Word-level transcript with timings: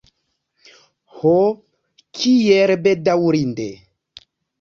Ho, 1.17 1.33
kiel 2.21 2.73
bedaŭrinde! 2.87 3.67